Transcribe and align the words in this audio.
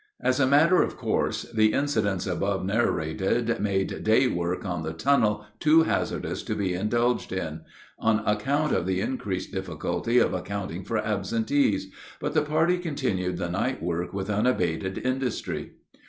]As 0.29 0.39
a 0.39 0.47
matter 0.47 0.81
of 0.81 0.97
course, 0.97 1.43
the 1.53 1.73
incidents 1.73 2.25
above 2.25 2.65
narrated 2.65 3.59
made 3.59 4.03
day 4.03 4.25
work 4.25 4.65
on 4.65 4.81
the 4.81 4.93
tunnel 4.93 5.45
too 5.59 5.83
hazardous 5.83 6.41
to 6.41 6.55
be 6.55 6.73
indulged 6.73 7.31
in, 7.31 7.61
on 7.99 8.23
account 8.27 8.71
of 8.73 8.87
the 8.87 8.99
increased 8.99 9.51
difficulty 9.51 10.17
of 10.17 10.33
accounting 10.33 10.83
for 10.83 10.97
absentees; 10.97 11.91
but 12.19 12.33
the 12.33 12.41
party 12.41 12.79
continued 12.79 13.37
the 13.37 13.51
night 13.51 13.79
work 13.83 14.11
with 14.11 14.27
unabated 14.27 14.97
industry. 14.97 15.73